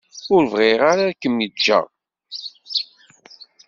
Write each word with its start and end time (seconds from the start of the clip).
Ur 0.33 0.43
bɣiɣ 0.53 0.79
ara 0.91 1.03
ad 1.09 1.15
kem-ǧǧeɣ. 1.21 1.85